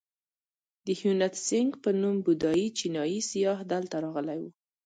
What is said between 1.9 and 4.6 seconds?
نوم بودایي چینایي سیاح دلته راغلی و.